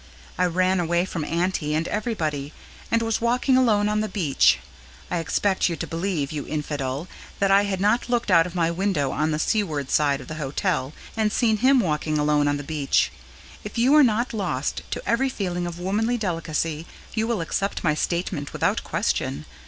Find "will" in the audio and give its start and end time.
17.27-17.39